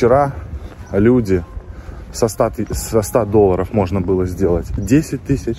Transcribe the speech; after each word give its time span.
вчера 0.00 0.32
люди 0.92 1.44
со 2.10 2.28
100, 2.28 2.52
со 2.70 3.02
100 3.02 3.26
долларов 3.26 3.74
можно 3.74 4.00
было 4.00 4.24
сделать 4.24 4.66
10 4.74 5.22
тысяч, 5.22 5.58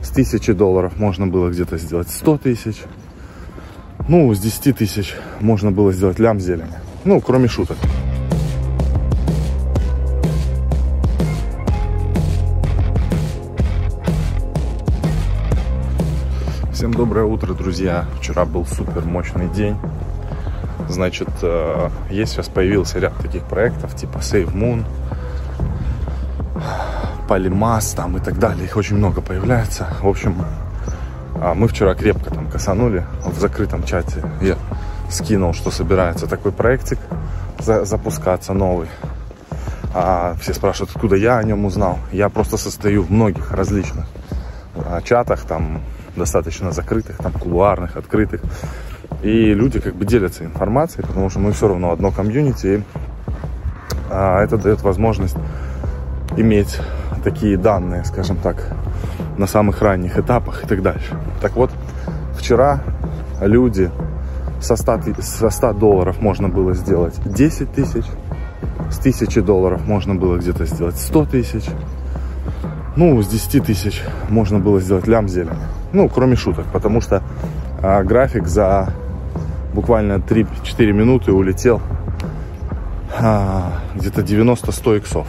с 0.00 0.10
1000 0.10 0.54
долларов 0.54 0.96
можно 0.96 1.26
было 1.26 1.50
где-то 1.50 1.76
сделать 1.76 2.08
100 2.08 2.38
тысяч, 2.38 2.76
ну, 4.08 4.32
с 4.34 4.38
10 4.38 4.78
тысяч 4.78 5.14
можно 5.40 5.70
было 5.72 5.92
сделать 5.92 6.18
лям 6.18 6.40
зелени. 6.40 6.72
Ну, 7.04 7.20
кроме 7.20 7.48
шуток. 7.48 7.76
Всем 16.72 16.94
доброе 16.94 17.26
утро, 17.26 17.52
друзья. 17.52 18.06
Вчера 18.18 18.46
был 18.46 18.64
супер 18.64 19.04
мощный 19.04 19.50
день. 19.50 19.76
Значит, 20.90 21.28
э, 21.42 21.88
есть 22.10 22.32
сейчас 22.32 22.48
появился 22.48 22.98
ряд 22.98 23.14
таких 23.16 23.44
проектов, 23.44 23.94
типа 23.94 24.18
Save 24.18 24.52
Moon, 24.52 24.84
Polymass 27.28 27.94
там 27.94 28.16
и 28.16 28.20
так 28.20 28.38
далее. 28.38 28.64
Их 28.64 28.76
очень 28.76 28.96
много 28.96 29.20
появляется. 29.20 29.86
В 30.02 30.08
общем, 30.08 30.44
а, 31.36 31.54
мы 31.54 31.68
вчера 31.68 31.94
крепко 31.94 32.30
там 32.30 32.50
косанули 32.50 33.06
в 33.24 33.38
закрытом 33.38 33.84
чате. 33.84 34.22
Я 34.40 34.56
скинул, 35.08 35.54
что 35.54 35.70
собирается 35.70 36.26
такой 36.26 36.50
проектик 36.50 36.98
за 37.60 37.84
запускаться 37.84 38.52
новый. 38.52 38.88
А 39.94 40.34
все 40.40 40.54
спрашивают, 40.54 40.90
откуда 40.94 41.14
я 41.14 41.38
о 41.38 41.42
нем 41.44 41.64
узнал. 41.64 41.98
Я 42.10 42.28
просто 42.28 42.56
состою 42.56 43.02
в 43.04 43.12
многих 43.12 43.52
различных 43.52 44.06
а, 44.74 45.00
чатах, 45.02 45.42
там 45.42 45.82
достаточно 46.16 46.72
закрытых, 46.72 47.16
там 47.18 47.32
кулуарных, 47.32 47.96
открытых. 47.96 48.40
И 49.22 49.54
люди 49.54 49.80
как 49.80 49.94
бы 49.94 50.04
делятся 50.04 50.44
информацией, 50.44 51.06
потому 51.06 51.28
что 51.28 51.40
мы 51.40 51.52
все 51.52 51.68
равно 51.68 51.92
одно 51.92 52.10
комьюнити. 52.10 52.66
И 52.66 52.82
а, 54.10 54.42
это 54.42 54.56
дает 54.56 54.82
возможность 54.82 55.36
иметь 56.36 56.78
такие 57.22 57.56
данные, 57.56 58.04
скажем 58.04 58.36
так, 58.36 58.74
на 59.36 59.46
самых 59.46 59.82
ранних 59.82 60.18
этапах 60.18 60.64
и 60.64 60.66
так 60.66 60.82
дальше. 60.82 61.16
Так 61.40 61.56
вот, 61.56 61.70
вчера 62.34 62.80
люди 63.40 63.90
со 64.60 64.76
100, 64.76 65.00
со 65.20 65.50
100 65.50 65.72
долларов 65.74 66.20
можно 66.20 66.48
было 66.48 66.74
сделать 66.74 67.14
10 67.24 67.72
тысяч, 67.72 68.04
с 68.90 68.98
1000 68.98 69.42
долларов 69.42 69.86
можно 69.86 70.14
было 70.14 70.36
где-то 70.36 70.66
сделать 70.66 70.96
100 70.96 71.24
тысяч, 71.26 71.64
ну, 72.96 73.20
с 73.22 73.28
10 73.28 73.64
тысяч 73.64 74.02
можно 74.28 74.58
было 74.58 74.80
сделать 74.80 75.06
лям 75.06 75.28
зелени. 75.28 75.56
Ну, 75.92 76.08
кроме 76.08 76.36
шуток, 76.36 76.66
потому 76.72 77.00
что 77.00 77.22
а, 77.82 78.02
график 78.02 78.46
за 78.46 78.92
буквально 79.72 80.14
3-4 80.14 80.92
минуты 80.92 81.32
улетел 81.32 81.80
а, 83.18 83.72
где-то 83.94 84.22
90-100 84.22 84.98
иксов. 84.98 85.26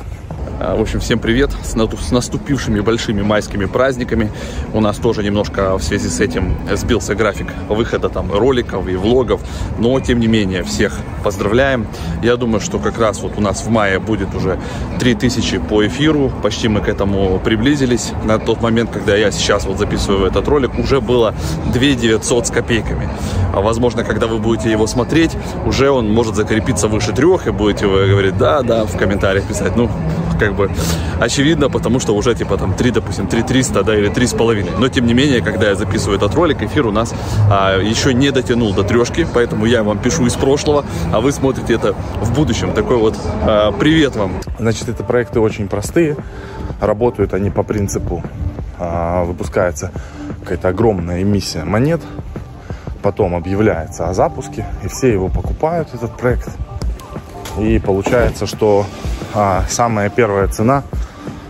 А, 0.63 0.75
в 0.75 0.81
общем, 0.81 0.99
всем 0.99 1.17
привет 1.17 1.49
с 1.63 2.11
наступившими 2.11 2.81
большими 2.81 3.23
майскими 3.23 3.65
праздниками. 3.65 4.31
У 4.73 4.79
нас 4.79 4.97
тоже 4.97 5.23
немножко 5.23 5.75
в 5.75 5.83
связи 5.83 6.07
с 6.07 6.19
этим 6.19 6.55
сбился 6.75 7.15
график 7.15 7.47
выхода 7.67 8.09
там 8.09 8.31
роликов 8.31 8.87
и 8.87 8.95
влогов, 8.95 9.41
но 9.79 9.99
тем 9.99 10.19
не 10.19 10.27
менее 10.27 10.63
всех 10.63 10.99
поздравляем. 11.23 11.87
Я 12.21 12.35
думаю, 12.35 12.61
что 12.61 12.77
как 12.77 12.99
раз 12.99 13.21
вот 13.21 13.33
у 13.37 13.41
нас 13.41 13.63
в 13.63 13.69
мае 13.69 13.97
будет 13.97 14.35
уже 14.35 14.59
3000 14.99 15.57
по 15.57 15.87
эфиру, 15.87 16.31
почти 16.43 16.67
мы 16.67 16.81
к 16.81 16.87
этому 16.87 17.39
приблизились. 17.39 18.11
На 18.23 18.37
тот 18.37 18.61
момент, 18.61 18.91
когда 18.91 19.15
я 19.15 19.31
сейчас 19.31 19.65
вот 19.65 19.79
записываю 19.79 20.27
этот 20.27 20.47
ролик, 20.47 20.77
уже 20.77 21.01
было 21.01 21.33
2900 21.73 22.47
с 22.47 22.51
копейками. 22.51 23.09
А 23.51 23.61
возможно, 23.61 24.03
когда 24.03 24.27
вы 24.27 24.37
будете 24.37 24.69
его 24.69 24.85
смотреть, 24.85 25.31
уже 25.65 25.89
он 25.89 26.07
может 26.07 26.35
закрепиться 26.35 26.87
выше 26.87 27.13
трех 27.13 27.47
и 27.47 27.51
будете 27.51 27.87
вы 27.87 28.07
говорить, 28.07 28.37
да, 28.37 28.61
да, 28.61 28.85
в 28.85 28.95
комментариях 28.95 29.45
писать. 29.45 29.75
Ну, 29.75 29.89
как 30.41 30.50
бы 30.51 30.71
очевидно, 31.19 31.69
потому 31.69 31.99
что 31.99 32.13
уже 32.13 32.35
типа 32.35 32.57
там 32.57 32.73
3, 32.73 32.91
допустим, 32.91 33.27
3 33.27 33.43
300, 33.43 33.83
да, 33.83 33.97
или 33.97 34.11
3,5. 34.11 34.79
Но 34.79 34.87
тем 34.89 35.05
не 35.05 35.13
менее, 35.13 35.41
когда 35.41 35.69
я 35.69 35.75
записываю 35.75 36.17
этот 36.17 36.33
ролик, 36.35 36.61
эфир 36.61 36.87
у 36.87 36.91
нас 36.91 37.13
а, 37.49 37.79
еще 37.79 38.13
не 38.13 38.31
дотянул 38.31 38.73
до 38.73 38.83
трешки, 38.83 39.27
поэтому 39.33 39.65
я 39.65 39.83
вам 39.83 39.99
пишу 39.99 40.25
из 40.25 40.33
прошлого, 40.33 40.85
а 41.11 41.21
вы 41.21 41.31
смотрите 41.31 41.73
это 41.73 41.93
в 41.93 42.33
будущем. 42.33 42.73
Такой 42.73 42.97
вот 42.97 43.17
а, 43.43 43.71
привет 43.71 44.15
вам. 44.15 44.33
Значит, 44.59 44.89
это 44.89 45.03
проекты 45.03 45.39
очень 45.39 45.67
простые, 45.67 46.17
работают 46.79 47.33
они 47.33 47.49
по 47.49 47.63
принципу, 47.63 48.23
а, 48.77 49.23
выпускается 49.23 49.91
какая-то 50.41 50.69
огромная 50.69 51.21
эмиссия 51.21 51.65
монет, 51.65 52.01
потом 53.01 53.35
объявляется 53.35 54.09
о 54.09 54.13
запуске, 54.13 54.65
и 54.83 54.87
все 54.87 55.11
его 55.11 55.27
покупают, 55.27 55.93
этот 55.93 56.17
проект. 56.17 56.49
И 57.59 57.79
получается, 57.79 58.45
что 58.45 58.85
а, 59.33 59.63
самая 59.69 60.09
первая 60.09 60.47
цена 60.47 60.83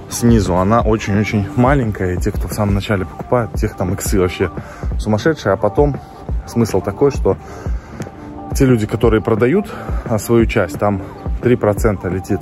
снизу, 0.09 0.55
она 0.55 0.81
очень-очень 0.81 1.47
маленькая. 1.55 2.15
И 2.15 2.17
те, 2.17 2.31
кто 2.31 2.47
в 2.47 2.53
самом 2.53 2.75
начале 2.75 3.05
покупают, 3.05 3.53
тех 3.53 3.75
там 3.75 3.93
иксы 3.93 4.19
вообще 4.19 4.51
сумасшедшие. 4.99 5.53
А 5.53 5.57
потом 5.57 5.99
смысл 6.47 6.81
такой, 6.81 7.11
что 7.11 7.37
те 8.55 8.65
люди, 8.65 8.85
которые 8.85 9.21
продают 9.21 9.71
а, 10.05 10.19
свою 10.19 10.45
часть, 10.45 10.77
там 10.77 11.01
3% 11.41 12.09
летит 12.13 12.39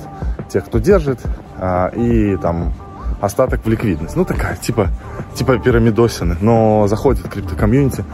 тех, 0.48 0.66
кто 0.66 0.78
держит, 0.78 1.20
а, 1.56 1.88
и 1.88 2.36
там 2.36 2.72
остаток 3.20 3.64
в 3.64 3.68
ликвидность. 3.68 4.16
Ну, 4.16 4.24
такая, 4.24 4.56
типа, 4.56 4.88
типа 5.34 5.58
пирамидосины. 5.58 6.36
Но 6.40 6.86
заходит 6.88 7.28
крипто-комьюнити, 7.28 8.04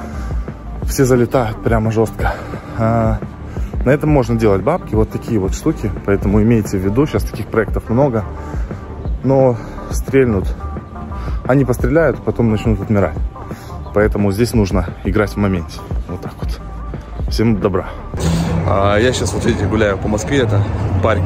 все 0.84 1.04
залетают 1.04 1.62
прямо 1.62 1.91
жестко. 1.91 2.34
На 3.87 3.91
этом 3.91 4.11
можно 4.11 4.35
делать 4.35 4.63
бабки, 4.63 4.97
вот 4.97 5.11
такие 5.11 5.39
вот 5.39 5.55
штуки. 5.55 5.93
Поэтому 6.07 6.43
имейте 6.43 6.77
в 6.77 6.81
виду, 6.81 7.07
сейчас 7.07 7.23
таких 7.23 7.47
проектов 7.47 7.89
много. 7.89 8.25
Но 9.23 9.57
стрельнут, 9.93 10.53
они 11.47 11.65
постреляют, 11.65 12.19
потом 12.25 12.51
начнут 12.51 12.81
отмирать. 12.81 13.17
Поэтому 13.95 14.33
здесь 14.33 14.55
нужно 14.55 14.89
играть 15.05 15.31
в 15.31 15.37
моменте. 15.37 15.79
Вот 16.09 16.21
так 16.21 16.33
вот. 16.41 16.61
Всем 17.29 17.61
добра. 17.61 17.89
А, 18.66 18.99
я 18.99 19.12
сейчас, 19.12 19.32
вот 19.32 19.44
видите, 19.44 19.65
гуляю 19.66 19.97
по 19.97 20.09
Москве. 20.09 20.38
Это 20.38 20.62
парк, 21.03 21.22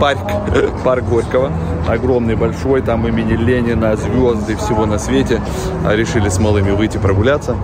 парк, 0.00 0.18
парк 0.84 1.04
Горького. 1.04 1.52
Огромный, 1.86 2.34
большой, 2.34 2.82
там 2.82 3.06
имени 3.06 3.34
Ленина, 3.34 3.96
звезды, 3.96 4.56
всего 4.56 4.86
на 4.86 4.98
свете. 4.98 5.40
А, 5.86 5.94
решили 5.94 6.28
с 6.28 6.38
малыми 6.38 6.70
выйти 6.70 6.96
прогуляться. 6.96 7.56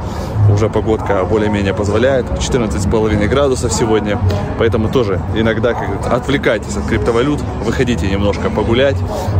Уже 0.52 0.68
погодка 0.68 1.24
более-менее 1.24 1.72
позволяет. 1.72 2.26
14,5 2.26 3.26
градусов 3.28 3.72
сегодня. 3.72 4.18
Поэтому 4.58 4.88
тоже 4.88 5.20
иногда 5.34 5.72
как 5.72 6.12
отвлекайтесь 6.12 6.76
от 6.76 6.86
криптовалют, 6.86 7.40
выходите 7.64 8.06
немножко 8.08 8.50
погулять. 8.50 8.96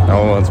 Вот 0.09 0.50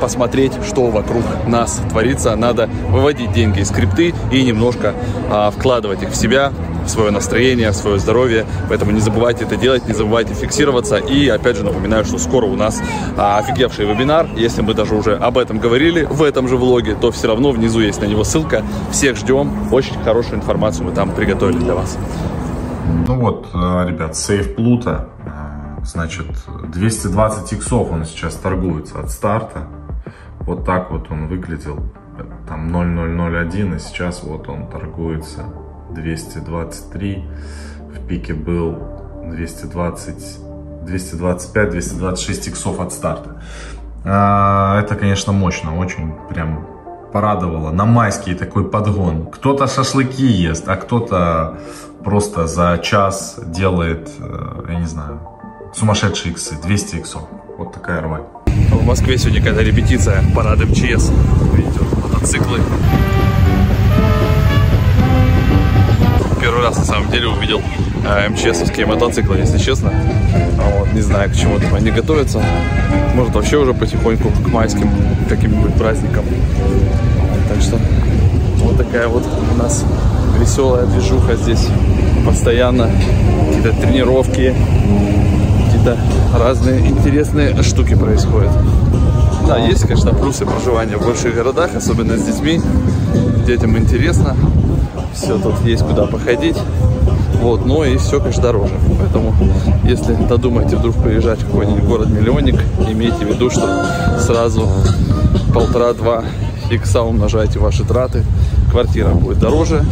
посмотреть, 0.00 0.52
что 0.66 0.86
вокруг 0.90 1.24
нас 1.46 1.80
творится. 1.90 2.34
Надо 2.36 2.68
выводить 2.88 3.32
деньги 3.32 3.60
из 3.60 3.70
крипты 3.70 4.14
и 4.30 4.42
немножко 4.42 4.94
а, 5.30 5.50
вкладывать 5.50 6.02
их 6.02 6.10
в 6.10 6.16
себя, 6.16 6.52
свое 6.90 7.10
настроение, 7.10 7.72
свое 7.72 7.98
здоровье. 7.98 8.46
Поэтому 8.68 8.90
не 8.92 9.00
забывайте 9.00 9.44
это 9.44 9.56
делать, 9.56 9.86
не 9.86 9.94
забывайте 9.94 10.34
фиксироваться. 10.34 10.96
И 10.96 11.28
опять 11.28 11.56
же 11.56 11.64
напоминаю, 11.64 12.04
что 12.04 12.18
скоро 12.18 12.46
у 12.46 12.56
нас 12.56 12.80
а, 13.16 13.38
офигевший 13.38 13.86
вебинар. 13.86 14.26
Если 14.36 14.62
мы 14.62 14.74
даже 14.74 14.94
уже 14.94 15.16
об 15.16 15.38
этом 15.38 15.58
говорили 15.58 16.04
в 16.04 16.22
этом 16.22 16.48
же 16.48 16.56
влоге, 16.56 16.94
то 16.94 17.10
все 17.10 17.28
равно 17.28 17.50
внизу 17.50 17.80
есть 17.80 18.00
на 18.00 18.06
него 18.06 18.24
ссылка. 18.24 18.62
Всех 18.90 19.16
ждем. 19.16 19.72
Очень 19.72 20.02
хорошую 20.02 20.36
информацию 20.36 20.86
мы 20.86 20.92
там 20.92 21.10
приготовили 21.12 21.58
для 21.58 21.74
вас. 21.74 21.98
Ну 23.06 23.18
вот, 23.20 23.48
э, 23.52 23.88
ребят, 23.88 24.16
сейф 24.16 24.54
Плута. 24.54 25.08
Э, 25.24 25.84
значит, 25.84 26.26
220 26.72 27.52
иксов 27.52 27.90
он 27.90 28.04
сейчас 28.04 28.34
торгуется 28.34 29.00
от 29.00 29.10
старта. 29.10 29.66
Вот 30.40 30.64
так 30.64 30.90
вот 30.90 31.10
он 31.10 31.26
выглядел. 31.26 31.80
Там 32.48 32.68
0,001, 32.68 33.74
и 33.74 33.78
сейчас 33.78 34.22
вот 34.22 34.48
он 34.48 34.68
торгуется 34.68 35.44
223, 35.96 37.24
в 37.94 38.06
пике 38.06 38.34
был 38.34 38.76
220, 39.24 40.38
225, 40.84 41.70
226 41.70 42.48
иксов 42.48 42.80
от 42.80 42.92
старта. 42.92 43.42
А, 44.04 44.80
это, 44.80 44.94
конечно, 44.94 45.32
мощно, 45.32 45.78
очень 45.78 46.12
прям 46.28 46.66
порадовало. 47.12 47.70
На 47.70 47.86
майский 47.86 48.34
такой 48.34 48.68
подгон. 48.68 49.26
Кто-то 49.26 49.66
шашлыки 49.66 50.26
ест, 50.26 50.68
а 50.68 50.76
кто-то 50.76 51.58
просто 52.04 52.46
за 52.46 52.78
час 52.78 53.40
делает, 53.46 54.10
э, 54.18 54.64
я 54.68 54.78
не 54.78 54.86
знаю, 54.86 55.20
сумасшедшие 55.74 56.32
иксы, 56.32 56.54
200 56.62 56.96
иксов. 56.96 57.22
Вот 57.58 57.72
такая 57.72 58.00
рвань. 58.02 58.24
В 58.70 58.84
Москве 58.84 59.18
сегодня 59.18 59.40
какая-то 59.40 59.62
репетиция 59.62 60.22
парад 60.34 60.58
МЧС. 60.58 61.10
Видите, 61.54 61.80
мотоциклы. 62.02 62.60
Первый 66.56 66.68
раз 66.68 66.78
на 66.78 66.84
самом 66.84 67.10
деле 67.10 67.28
увидел 67.28 67.60
э, 68.06 68.28
МЧСовские 68.30 68.86
мотоциклы, 68.86 69.36
если 69.36 69.58
честно. 69.58 69.92
А 70.58 70.78
вот, 70.78 70.92
не 70.94 71.02
знаю, 71.02 71.30
к 71.30 71.34
чему 71.34 71.58
там 71.58 71.74
они 71.74 71.90
готовятся. 71.90 72.40
Может 73.14 73.34
вообще 73.34 73.58
уже 73.58 73.74
потихоньку 73.74 74.30
к 74.30 74.48
майским 74.48 74.90
каким-нибудь 75.28 75.74
праздникам. 75.74 76.24
Так 77.48 77.60
что 77.60 77.78
вот 78.62 78.78
такая 78.78 79.06
вот 79.08 79.22
у 79.52 79.58
нас 79.58 79.84
веселая 80.40 80.86
движуха 80.86 81.36
здесь. 81.36 81.66
Постоянно 82.24 82.90
какие-то 83.48 83.72
тренировки, 83.78 84.54
какие-то 85.66 85.76
какие-то 85.86 85.98
разные 86.38 86.88
интересные 86.88 87.62
штуки 87.62 87.94
происходят. 87.94 88.50
Да, 89.46 89.58
есть, 89.58 89.82
конечно, 89.82 90.14
плюсы 90.14 90.46
проживания 90.46 90.96
в 90.96 91.04
больших 91.04 91.34
городах, 91.34 91.74
особенно 91.76 92.16
с 92.16 92.22
детьми. 92.22 92.60
Детям 93.46 93.76
интересно. 93.76 94.34
Все 95.26 95.38
тут 95.38 95.60
есть 95.64 95.82
куда 95.82 96.06
походить. 96.06 96.56
Вот, 97.40 97.66
но 97.66 97.84
и 97.84 97.96
все, 97.96 98.20
конечно, 98.20 98.44
дороже. 98.44 98.74
Поэтому, 98.96 99.34
если 99.82 100.14
додумаете 100.14 100.76
вдруг 100.76 100.94
приезжать 101.02 101.40
в 101.40 101.46
какой-нибудь 101.46 101.82
город-миллионник, 101.82 102.62
имейте 102.88 103.26
в 103.26 103.28
виду, 103.30 103.50
что 103.50 103.84
сразу 104.20 104.68
полтора-два 105.52 106.22
икса 106.70 107.02
умножайте 107.02 107.58
ваши 107.58 107.82
траты 107.82 108.22
квартира 108.70 109.08
будет 109.08 109.40
дороже, 109.40 109.84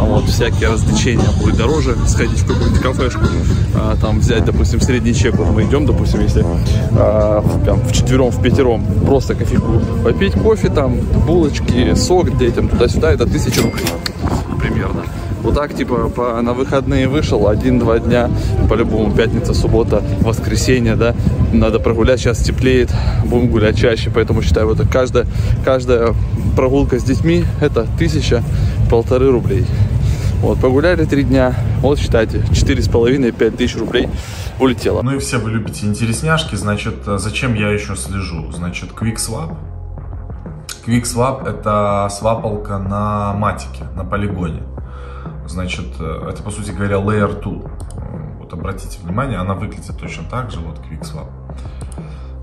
а 0.00 0.04
вот 0.04 0.24
всякие 0.24 0.70
развлечения 0.70 1.28
будут 1.38 1.58
дороже, 1.58 1.94
сходить 2.06 2.38
в 2.38 2.46
какую-нибудь 2.46 2.80
кафешку, 2.80 3.24
а, 3.74 3.94
там 4.00 4.20
взять, 4.20 4.46
допустим, 4.46 4.80
средний 4.80 5.14
чек, 5.14 5.36
вот 5.36 5.48
мы 5.48 5.64
идем, 5.64 5.84
допустим, 5.84 6.20
если 6.20 6.46
а, 6.92 7.44
прям 7.62 7.80
в 7.80 7.92
четвером, 7.92 8.30
в 8.30 8.40
пятером 8.40 8.86
просто 9.04 9.34
кофейку 9.34 9.82
попить 10.02 10.32
кофе, 10.32 10.68
там, 10.68 10.98
булочки, 11.26 11.94
сок 11.94 12.38
детям, 12.38 12.68
туда-сюда, 12.68 13.12
это 13.12 13.26
тысяча 13.26 13.60
рублей 13.60 13.84
примерно. 14.58 15.04
Вот 15.42 15.54
так, 15.54 15.74
типа, 15.74 16.08
по, 16.08 16.40
на 16.42 16.52
выходные 16.52 17.08
вышел, 17.08 17.48
один-два 17.48 18.00
дня, 18.00 18.28
по-любому, 18.68 19.12
пятница, 19.14 19.54
суббота, 19.54 20.02
воскресенье, 20.20 20.96
да, 20.96 21.14
надо 21.52 21.78
прогулять, 21.78 22.20
сейчас 22.20 22.38
теплеет, 22.38 22.92
будем 23.24 23.48
гулять 23.48 23.78
чаще, 23.78 24.10
поэтому 24.10 24.42
считаю, 24.42 24.66
вот 24.66 24.80
каждая, 24.90 25.26
каждая 25.64 26.14
прогулка 26.56 26.98
с 26.98 27.04
детьми 27.04 27.44
это 27.60 27.86
тысяча, 27.98 28.42
полторы 28.90 29.30
рублей. 29.30 29.64
Вот, 30.40 30.58
погуляли 30.60 31.04
три 31.04 31.24
дня, 31.24 31.54
вот 31.80 31.98
считайте, 31.98 32.42
четыре 32.52 32.82
с 32.82 32.88
половиной, 32.88 33.32
пять 33.32 33.56
тысяч 33.56 33.76
рублей 33.76 34.08
улетело. 34.60 35.02
Ну 35.02 35.16
и 35.16 35.18
все 35.18 35.38
вы 35.38 35.50
любите 35.50 35.86
интересняшки, 35.86 36.54
значит, 36.56 36.94
зачем 37.06 37.54
я 37.54 37.70
еще 37.70 37.96
слежу? 37.96 38.50
Значит, 38.52 38.90
QuickSwap. 38.90 39.56
QuickSwap 40.88 41.46
это 41.46 42.08
свапалка 42.10 42.78
на 42.78 43.34
матике, 43.34 43.84
на 43.94 44.06
полигоне. 44.06 44.62
Значит, 45.46 45.84
э, 46.00 46.28
это, 46.30 46.42
по 46.42 46.50
сути 46.50 46.70
говоря, 46.70 46.96
Layer 46.96 47.42
2. 47.42 47.52
Вот 48.38 48.52
обратите 48.54 48.98
внимание, 49.02 49.38
она 49.38 49.52
выглядит 49.52 49.94
точно 49.98 50.24
так 50.30 50.50
же, 50.50 50.60
вот 50.60 50.78
QuickSwap. 50.78 51.28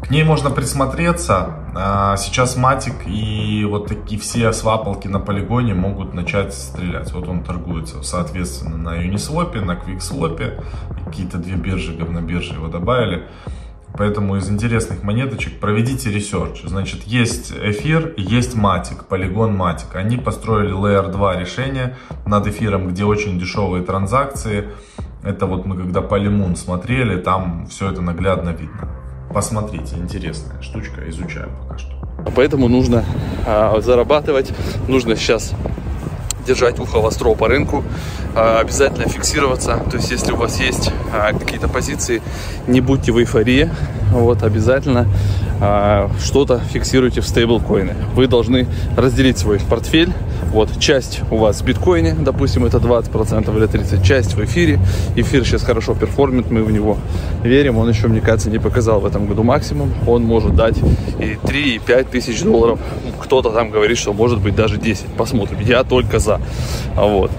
К 0.04 0.12
ней 0.12 0.24
можно 0.24 0.52
присмотреться. 0.52 1.56
А, 1.76 2.18
сейчас 2.18 2.56
Matic 2.56 3.08
и 3.08 3.66
вот 3.68 3.88
такие 3.88 4.22
все 4.22 4.54
свапалки 4.54 5.08
на 5.08 5.20
полигоне 5.20 5.74
могут 5.74 6.14
начать 6.14 6.54
стрелять. 6.54 7.12
Вот 7.14 7.28
он 7.28 7.44
торгуется, 7.44 8.04
соответственно, 8.04 8.78
на 8.78 9.04
Uniswap, 9.04 9.60
на 9.60 9.72
QuickSwap. 9.72 10.64
Какие-то 11.04 11.40
две 11.40 11.56
биржи, 11.56 11.94
говнобиржи 11.94 12.54
его 12.54 12.68
добавили. 12.68 13.28
Поэтому 13.98 14.36
из 14.36 14.50
интересных 14.50 15.04
монеточек 15.04 15.60
проведите 15.60 16.12
research. 16.12 16.62
Значит, 16.64 17.04
есть 17.04 17.52
эфир, 17.52 18.14
есть 18.18 18.56
Matic, 18.56 19.06
Polygon 19.06 19.56
Matic. 19.56 19.96
Они 19.96 20.18
построили 20.18 20.74
Layer 20.74 21.10
2 21.10 21.36
решение 21.38 21.96
над 22.26 22.46
эфиром, 22.48 22.90
где 22.90 23.06
очень 23.06 23.40
дешевые 23.40 23.84
транзакции. 23.84 24.70
Это 25.24 25.46
вот 25.46 25.66
мы 25.66 25.78
когда 25.78 26.02
Polymoon 26.02 26.56
смотрели, 26.56 27.20
там 27.20 27.68
все 27.68 27.90
это 27.90 28.02
наглядно 28.02 28.50
видно. 28.50 28.90
Посмотрите, 29.34 29.96
интересная 29.96 30.62
штучка, 30.62 31.10
изучаем 31.10 31.52
пока 31.62 31.78
что. 31.78 31.92
Поэтому 32.36 32.68
нужно 32.68 33.04
а, 33.46 33.80
зарабатывать, 33.82 34.54
нужно 34.88 35.16
сейчас 35.16 35.54
держать 36.46 36.80
ухо 36.80 37.00
востро 37.00 37.34
по 37.34 37.48
рынку, 37.48 37.84
а, 38.36 38.60
обязательно 38.60 39.08
фиксироваться. 39.08 39.82
То 39.90 39.98
есть, 39.98 40.12
если 40.12 40.32
у 40.32 40.36
вас 40.36 40.60
есть 40.60 40.92
а, 41.14 41.34
какие-то 41.34 41.68
позиции, 41.68 42.22
не 42.68 42.82
будьте 42.82 43.12
в 43.12 43.20
эйфории, 43.20 43.70
вот, 44.12 44.44
обязательно 44.44 45.08
что-то 46.20 46.60
фиксируйте 46.72 47.22
в 47.22 47.28
стейблкоины. 47.28 47.94
Вы 48.14 48.28
должны 48.28 48.68
разделить 48.98 49.38
свой 49.38 49.60
портфель. 49.60 50.12
Вот, 50.52 50.70
часть 50.80 51.22
у 51.32 51.38
вас 51.38 51.62
в 51.62 51.66
биткоине, 51.66 52.16
допустим, 52.18 52.66
это 52.66 52.78
20% 52.78 53.58
или 53.58 53.68
30%, 53.68 54.06
часть 54.06 54.36
в 54.36 54.44
эфире. 54.46 54.80
Эфир 55.16 55.44
сейчас 55.44 55.64
хорошо 55.64 55.96
перформит, 55.96 56.50
мы 56.50 56.64
в 56.64 56.72
него 56.72 56.98
верим. 57.44 57.78
Он 57.78 57.90
еще, 57.90 58.08
мне 58.08 58.22
кажется, 58.22 58.50
не 58.50 58.60
показал 58.60 59.00
в 59.02 59.06
этом 59.06 59.26
году 59.26 59.44
максимум. 59.44 59.94
Он 60.08 60.24
может 60.24 60.56
дать 60.56 60.78
и 61.20 61.38
3, 61.46 61.76
и 61.76 61.80
5 61.80 62.10
тысяч 62.10 62.42
долларов. 62.42 62.80
Кто-то 63.20 63.50
там 63.50 63.70
говорит, 63.70 63.98
что 63.98 64.14
может 64.14 64.40
быть 64.40 64.56
даже 64.56 64.78
10. 64.78 65.06
Посмотрим. 65.18 65.60
Я 65.60 65.84
только 65.84 66.20
за. 66.20 66.40
Вот. 66.96 67.32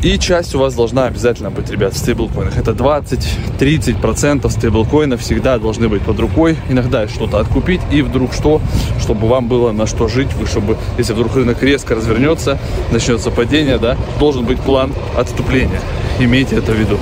И 0.00 0.16
часть 0.16 0.54
у 0.54 0.60
вас 0.60 0.74
должна 0.74 1.06
обязательно 1.06 1.50
быть, 1.50 1.70
ребят, 1.70 1.92
в 1.92 1.98
стейблкоинах. 1.98 2.56
Это 2.56 2.70
20-30% 2.70 4.48
стейблкоинов 4.48 5.20
всегда 5.20 5.58
должны 5.58 5.88
быть 5.88 6.02
под 6.02 6.20
рукой. 6.20 6.56
Иногда 6.68 7.08
что-то 7.08 7.40
откупить 7.40 7.80
и 7.90 8.02
вдруг 8.02 8.32
что, 8.32 8.60
чтобы 9.00 9.26
вам 9.26 9.48
было 9.48 9.72
на 9.72 9.86
что 9.86 10.06
жить. 10.06 10.32
Вы, 10.34 10.46
чтобы, 10.46 10.76
если 10.98 11.14
вдруг 11.14 11.34
рынок 11.34 11.62
резко 11.64 11.96
развернется, 11.96 12.58
начнется 12.92 13.32
падение, 13.32 13.78
да, 13.78 13.96
должен 14.20 14.44
быть 14.44 14.60
план 14.60 14.92
отступления. 15.16 15.80
Имейте 16.20 16.56
это 16.56 16.70
в 16.70 16.76
виду. 16.76 16.96